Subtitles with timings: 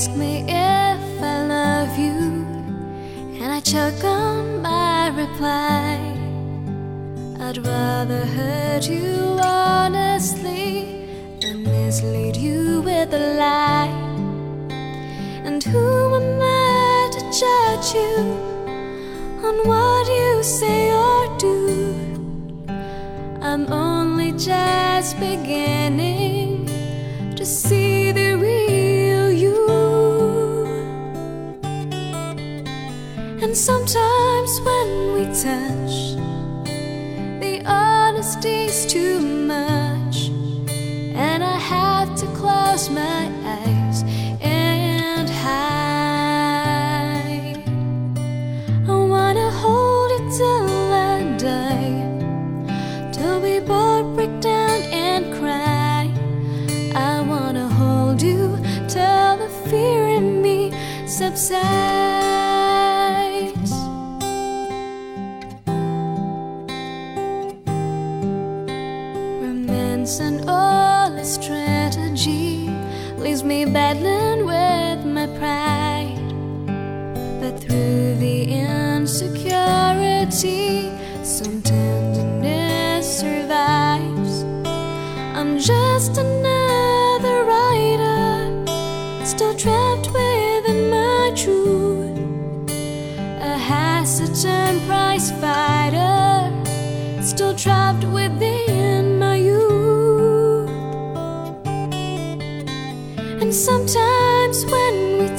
[0.00, 2.46] ask me if I love you,
[3.38, 5.98] and I choke on my reply.
[7.38, 11.06] I'd rather hurt you honestly
[11.42, 13.92] than mislead you with a lie.
[15.44, 18.16] And who am I to judge you
[19.46, 21.94] on what you say or do?
[23.42, 26.29] I'm only just beginning
[35.40, 35.79] 餐。
[70.18, 72.68] And all its strategy
[73.16, 76.18] leaves me battling with my pride.
[77.40, 79.20] But through the insecurity,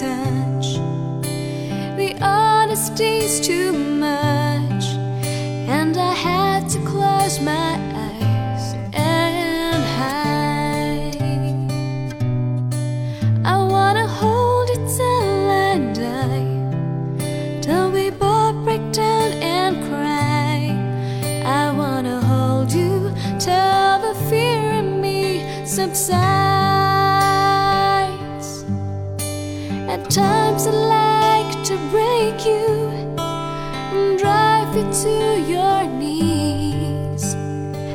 [0.00, 0.74] touch,
[1.96, 4.84] the honesty's too much,
[5.68, 7.74] and I had to close my
[8.08, 11.14] eyes and hide.
[13.44, 20.74] I wanna hold it till I die, till we both break down and cry.
[21.44, 26.33] I wanna hold you till the fear in me subsides.
[30.66, 32.88] I like to break you
[33.18, 37.34] and drive you to your knees.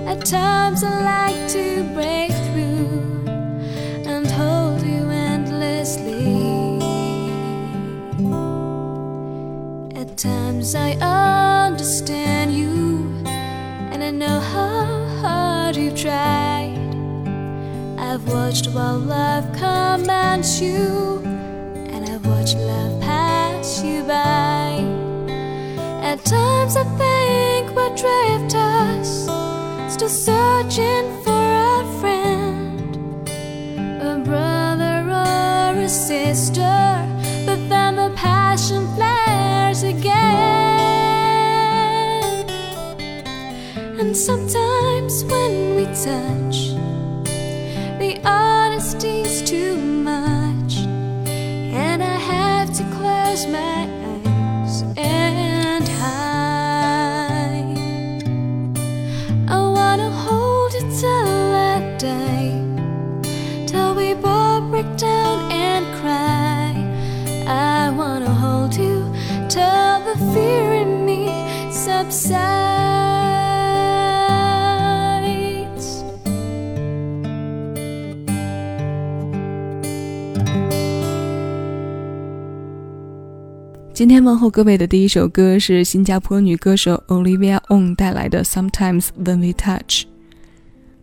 [0.07, 3.25] At times I like to break through
[4.05, 6.37] and hold you endlessly.
[9.99, 10.91] At times I
[11.71, 14.85] understand you, and I know how
[15.21, 16.77] hard you've tried.
[17.97, 20.98] I've watched while love commands you,
[44.15, 46.68] sometimes when we touch,
[83.99, 90.03] 今天问候各位的第一首歌是新加坡女歌手 Olivia Ong 带来的《Sometimes When We Touch》。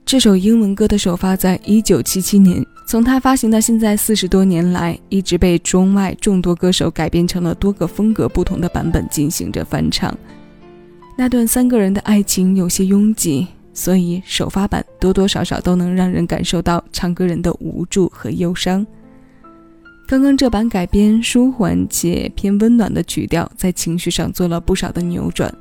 [0.06, 10.16] 这首英文歌的首发在1977年，从它发行到现在四十多年来，一直被中外众多歌手改编成了多个风格不同的版本进行着翻唱。
[11.18, 18.86] 那段三个人的爱情有些拥挤，所以首发版多多少少都能让人感受到唱歌人的无助和忧伤。
[20.06, 25.52] 刚刚这版改编舒缓且偏温暖的曲调，在情绪上做了不少的扭转，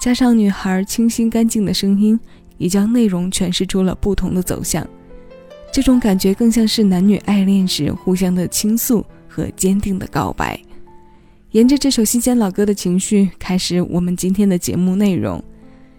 [0.00, 2.18] 加上女孩清新干净的声音，
[2.56, 4.86] 也将内容诠释出了不同的走向。
[5.70, 10.58] 这种感觉更像是男女爱恋时互相的倾诉和坚定的告白。
[11.50, 15.42] 沿着这首新鲜老歌的情绪，开始我们今天的节目内容。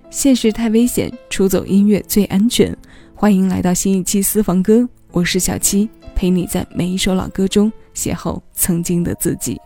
[0.09, 2.75] 现实太危险，出走音乐最安全。
[3.13, 5.89] 欢迎来到新一期私房歌，我是小七。
[6.15, 9.59] 陪你在每一首老歌中邂逅曾经的自己。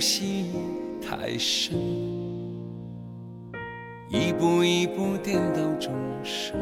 [0.00, 0.46] 戏
[1.00, 1.76] 太深，
[4.08, 5.92] 一步一步颠倒众
[6.24, 6.56] 生，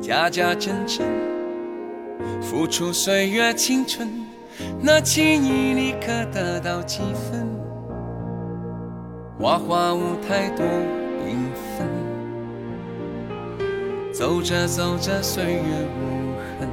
[0.00, 1.04] 假假真真，
[2.40, 4.08] 付出岁月青春，
[4.80, 7.46] 那情谊你可得到几分？
[9.38, 10.64] 花花舞台多
[11.26, 11.36] 缤
[11.76, 11.86] 纷，
[14.12, 15.60] 走着走着岁月
[15.98, 16.68] 无痕，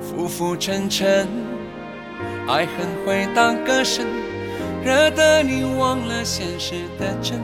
[0.00, 1.28] 浮浮沉沉，
[2.48, 4.06] 爱恨会当歌声，
[4.84, 7.40] 惹得你忘了现实的真。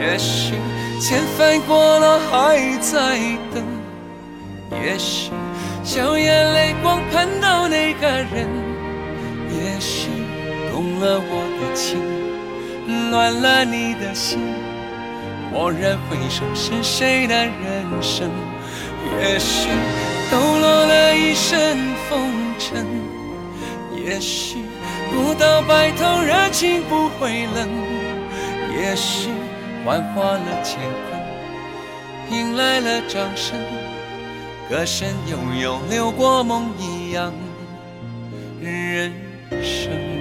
[0.00, 0.54] 也许
[1.00, 3.18] 千帆过了还在
[3.54, 3.64] 等，
[4.82, 5.30] 也许
[5.82, 8.48] 笑眼泪光盼到那个人，
[9.50, 10.08] 也许。
[10.70, 11.98] 动了我的情，
[13.10, 14.38] 乱了你的心。
[15.52, 18.30] 蓦然回首，是谁的人生？
[19.20, 19.68] 也许
[20.30, 21.78] 抖落了一身
[22.08, 22.30] 风
[22.60, 22.86] 尘，
[24.04, 24.58] 也许
[25.10, 27.68] 不到白头，热情不会冷。
[28.80, 29.28] 也许
[29.84, 30.78] 幻化了乾
[31.08, 33.58] 坤，迎来了掌声。
[34.68, 37.32] 歌声悠悠，流过梦一样
[38.60, 39.12] 人
[39.50, 40.17] 生。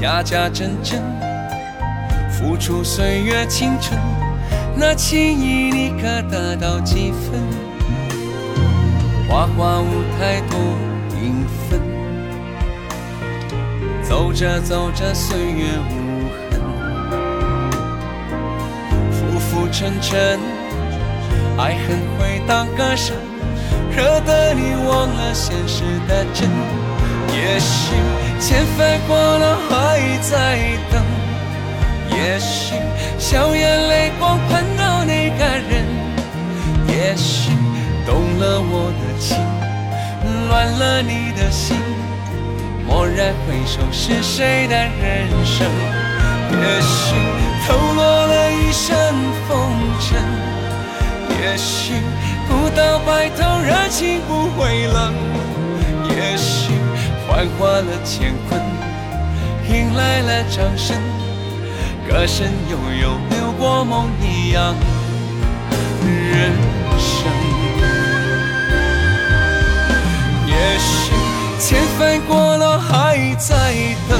[0.00, 1.02] 假假真真，
[2.30, 3.98] 付出岁月青春，
[4.76, 7.40] 那情谊你可得到几分？
[9.28, 10.56] 花花舞台多
[11.10, 11.80] 缤纷，
[14.04, 16.60] 走着走着岁月无痕，
[19.10, 20.38] 浮浮沉沉。
[21.58, 23.16] 爱恨会当歌声，
[23.90, 26.48] 惹得你忘了现实的真。
[27.34, 27.94] 也许
[28.40, 30.58] 千帆过了还在
[30.90, 31.02] 等，
[32.10, 32.74] 也许
[33.18, 35.84] 笑眼泪光盼到那个人，
[36.86, 37.50] 也许
[38.06, 39.36] 动了我的情，
[40.48, 41.76] 乱了你的心。
[42.86, 45.66] 蓦然回首，是谁的人生？
[46.50, 47.14] 也许
[47.66, 48.96] 透落了一身
[49.46, 49.50] 风
[50.00, 50.18] 尘。
[51.40, 51.92] 也许
[52.48, 55.12] 不到白头，热情不会冷；
[56.08, 56.72] 也许
[57.28, 58.58] 幻化了乾坤，
[59.68, 60.96] 迎来了掌声。
[62.08, 64.74] 歌声悠悠，流过梦一样
[66.02, 66.52] 人
[66.98, 67.30] 生。
[70.46, 71.12] 也许
[71.60, 73.74] 千帆过了还在
[74.08, 74.18] 等，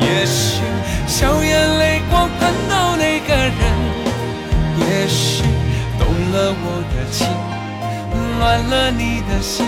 [0.00, 0.62] 也许
[1.08, 3.52] 笑眼泪光盼到那个人，
[4.78, 5.42] 也许
[5.98, 6.06] 动。
[6.30, 7.26] 了我的情，
[8.38, 9.66] 乱了你的心。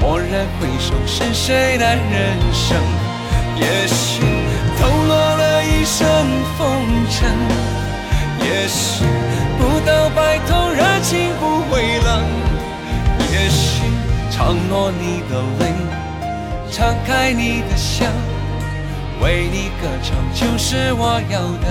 [0.00, 2.76] 蓦然回首，是谁的人生？
[3.56, 4.22] 也许
[4.80, 6.06] 抖落了一身
[6.56, 7.28] 风尘，
[8.40, 9.04] 也许
[9.58, 12.24] 不到白头，热情不会冷。
[13.32, 13.82] 也许
[14.30, 15.72] 承诺你的泪，
[16.70, 18.06] 敞开你的笑，
[19.20, 21.68] 为你歌唱，就是我要的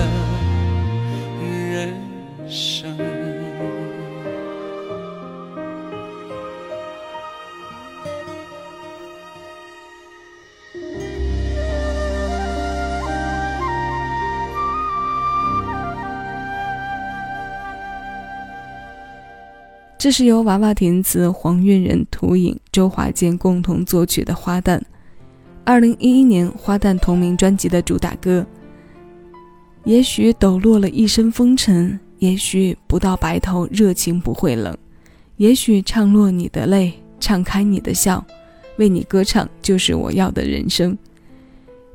[19.98, 24.78] 这是由娃娃填词、黄韵仁图影、周华健共同作曲的《花旦》，
[25.64, 28.46] 二零一一年《花旦》同名专辑的主打歌。
[29.82, 34.72] 也许抖落了一身风尘，也许不到白头，热情不会冷；
[35.36, 38.24] 也许唱落你的泪，敞开你的笑，
[38.76, 40.96] 为你歌唱，就是我要的人生。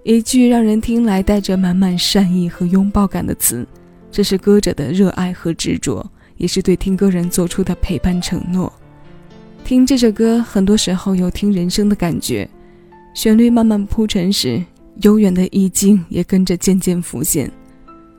[0.03, 3.65] 一句让人听来带着满满善意和拥抱感的词，
[4.11, 6.05] 这是歌者的热爱和执着。
[6.43, 8.69] 也是对听歌人做出的陪伴承诺。
[9.63, 12.45] 听这首歌，很多时候有听人生的感觉。
[13.13, 14.61] 旋律慢慢铺陈时，
[15.03, 17.49] 悠远的意境也跟着渐渐浮现。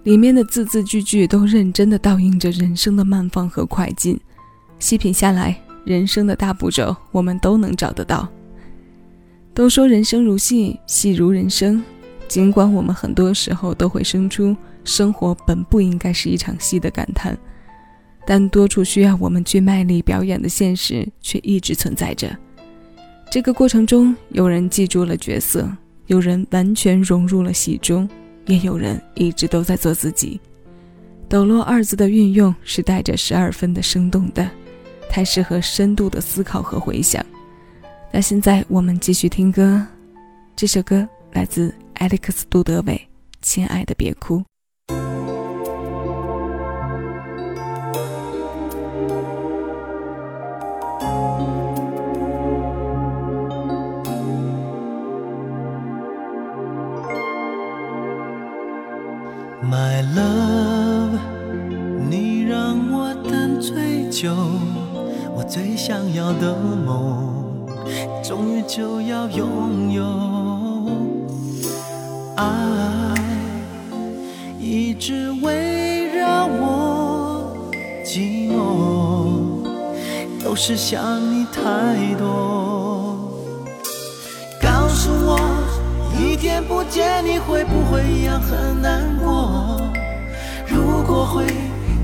[0.04, 4.18] 里面的字字句句都认真的倒映着人生的慢放和快进。
[4.78, 5.54] 细品下来，
[5.84, 8.26] 人生的大步骤我们都能找得到。
[9.52, 11.84] 都说人生如戏，戏如人生。
[12.26, 17.36] 尽管我们很多时候都会生出“生活本不应该是一场戏”的感叹。
[18.26, 22.34] 但多处需要我们去卖力表演的现实却一直存在着。
[23.30, 25.70] 这个过程中，有人记住了角色，
[26.06, 28.08] 有人完全融入了戏中，
[28.46, 30.40] 也有人一直都在做自己。
[31.28, 34.48] 抖落二字的运用是带着十二分的生动的，
[35.10, 37.24] 太适合深度的思考和回想。
[38.12, 39.84] 那现在我们继续听歌，
[40.54, 42.94] 这首歌来自 Alex 杜德伟，
[43.42, 44.38] 《亲爱的别哭》。
[65.54, 67.64] 最想要的梦，
[68.25, 70.04] 终于就要拥有。
[72.34, 72.44] 爱
[74.58, 77.56] 一直围绕我，
[78.04, 79.62] 寂寞
[80.42, 83.30] 都是想你太多。
[84.61, 85.38] 告诉我。
[86.18, 89.80] 一天不见你会不会一样很难过？
[90.66, 91.46] 如果会，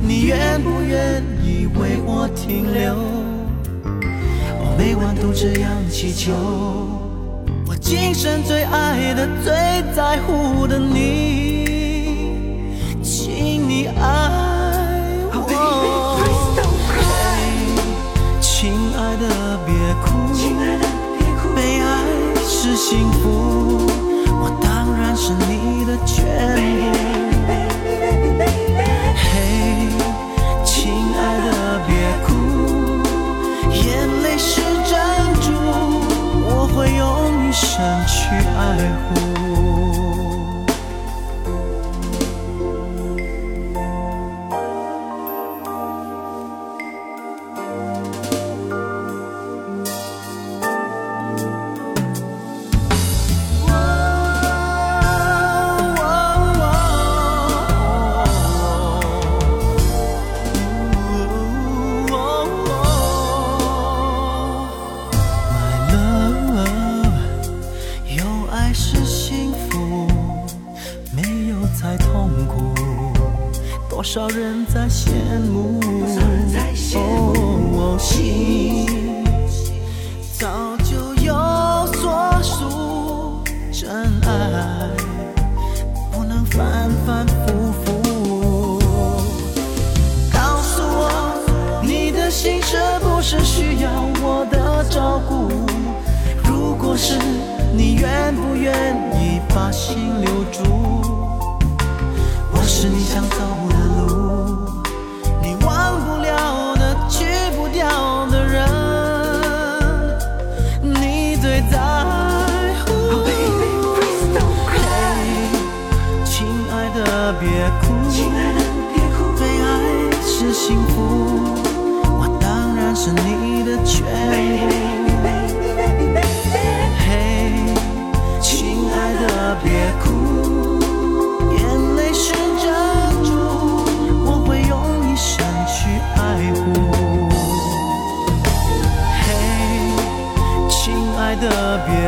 [0.01, 2.95] 你愿不愿意为我停留？
[4.81, 6.33] 我每晚都这样祈求，
[7.69, 9.53] 我今生最爱的、最
[9.95, 12.73] 在乎的你，
[13.03, 14.01] 请你爱
[15.35, 15.45] 我。
[18.41, 20.09] 亲爱的别哭，
[21.55, 21.87] 被爱
[22.43, 23.50] 是幸福。
[93.31, 93.89] 是需要
[94.25, 95.49] 我的照顾？
[96.43, 97.15] 如果是，
[97.73, 100.65] 你愿不愿意把心留住？
[102.51, 103.70] 我是你想走。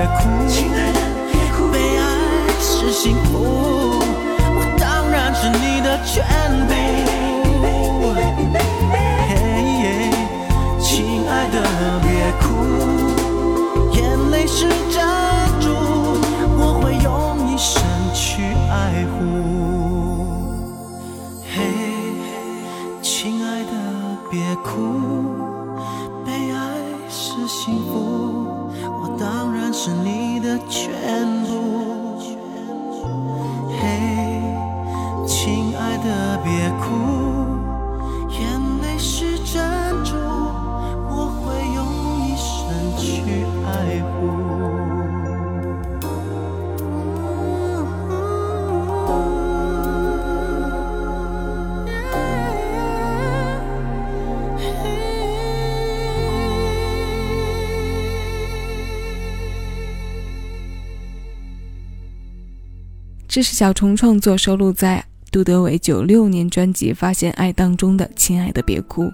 [0.03, 0.92] 别哭。
[29.93, 31.32] 你的全
[63.33, 69.05] 这是小虫创作收录在杜德伟九六年专辑《发现爱》当中的《亲爱的别哭》。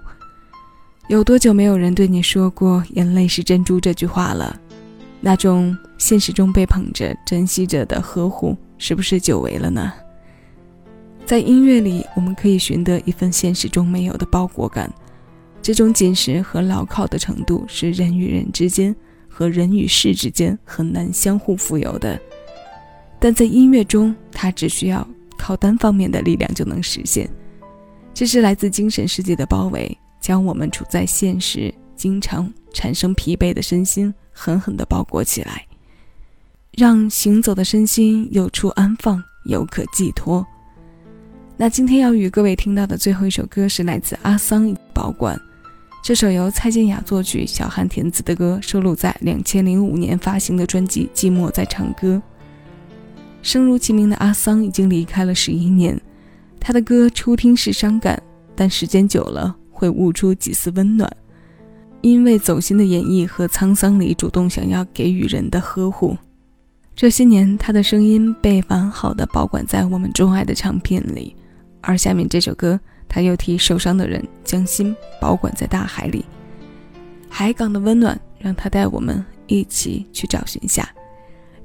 [1.07, 4.59] 有多久没有人对你说过“眼泪是珍珠”这句话了？
[5.21, 9.89] 那种现实中被捧着、珍惜着的呵护，是不是久违了呢？
[11.25, 14.93] 在音乐里，我们可以寻得一份现实中没有的包裹感。
[15.61, 18.93] 这种紧实和牢靠的程度，是人与人之间。
[19.31, 22.19] 和人与事之间很难相互富有的。
[23.19, 25.05] 但在音乐中，它只需要
[25.37, 27.29] 靠单方面的力量就能实现。
[28.13, 35.65] 这是来自精神世界的包围，将我们处在现实、经常产生疲惫的身心狠狠地包裹起来，
[36.71, 40.45] 让行走的身心有处安放，有可寄托。
[41.57, 45.37] 那今天要与各位听到的最后一首歌是来自阿桑保管，
[46.01, 52.15] 这首由蔡健雅作曲、小汉填词的歌，收录在两千零五年发行的专辑《寂寞在唱歌》。
[53.41, 55.99] 声如其名的阿桑已经离开了十一年，
[56.59, 58.21] 他的歌初听是伤感，
[58.55, 61.09] 但时间久了会悟出几丝温暖，
[62.01, 66.17] 因为走心的演绎和沧桑里主动想要给予人的呵护。
[66.95, 71.33] 这些年，他的声音被完好的保管在我们钟爱的唱片里。
[71.79, 72.77] 而下面这首歌，
[73.07, 76.25] 他又替受伤的人将心保管在大海里。
[77.29, 80.89] 海港的温暖，让他带我们一起去找寻下。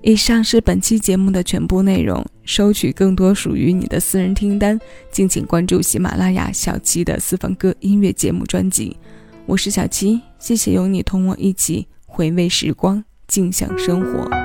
[0.06, 2.22] 以上是本期节目的全部内容。
[2.44, 4.78] 收取更多属于你的私人听单，
[5.10, 8.94] 敬请关注喜马拉雅小七的私房歌音乐节目专辑。
[9.46, 14.43] 我是小七，谢谢有你同我一起回味时光，静享生活。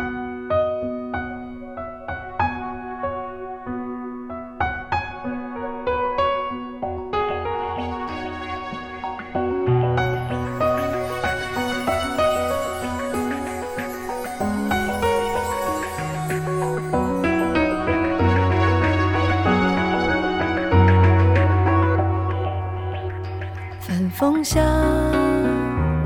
[24.10, 24.62] 风下，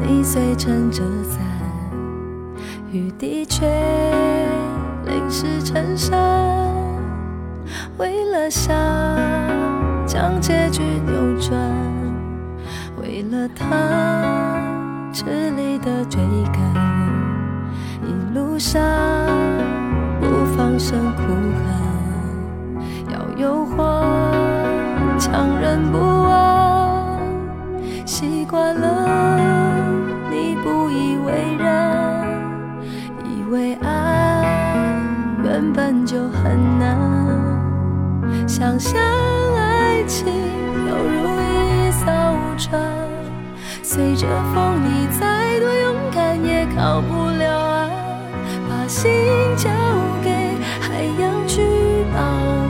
[0.01, 1.39] 你虽撑着伞，
[2.91, 3.65] 雨滴却
[5.05, 6.19] 淋湿衬衫。
[7.97, 8.75] 为了想
[10.05, 11.57] 将结局扭转，
[13.01, 16.19] 为了他吃力的追
[16.51, 16.61] 赶，
[18.03, 18.81] 一路上
[20.19, 21.21] 不放声哭
[21.63, 23.77] 喊，要诱惑
[25.17, 25.97] 强忍不
[28.53, 28.53] 安。
[28.53, 29.07] 习惯了，
[30.29, 32.23] 你不以为然，
[33.25, 34.45] 以为爱
[35.43, 36.95] 原本就很难。
[38.47, 39.01] 想象
[39.55, 40.27] 爱情
[40.87, 42.05] 犹如一艘
[42.59, 42.79] 船，
[43.81, 47.89] 随着风，你再多勇敢也靠不了岸。
[48.69, 49.11] 把心
[49.57, 49.71] 交
[50.23, 50.29] 给
[50.79, 52.19] 海洋去保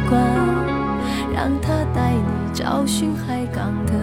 [0.10, 0.22] 管，
[1.34, 4.03] 让它带你找寻海港的。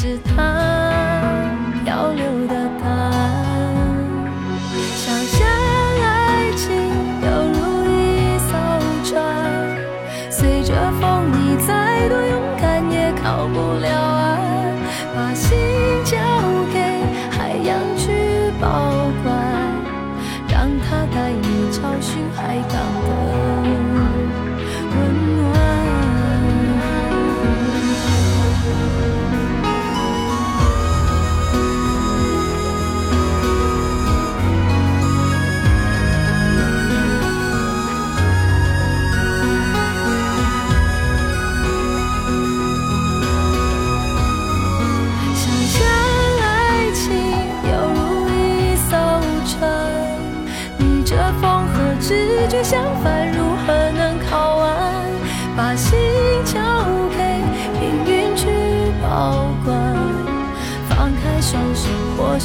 [0.00, 0.67] 是他。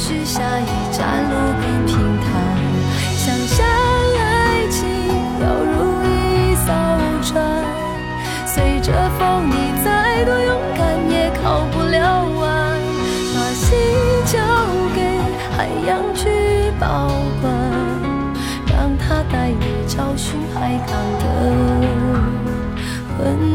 [0.06, 2.28] 许下一站路更平坦，
[3.16, 3.66] 想象
[4.18, 4.86] 爱情
[5.40, 6.68] 犹如一艘
[7.22, 7.32] 船，
[8.44, 11.96] 随着风，你再多勇敢也靠不了
[12.42, 12.78] 岸。
[13.34, 13.78] 把心
[14.26, 14.36] 交
[14.94, 15.00] 给
[15.56, 16.28] 海洋去
[16.78, 17.08] 保
[17.40, 17.50] 管，
[18.66, 21.24] 让它带你找寻海港的
[23.20, 23.53] 温暖。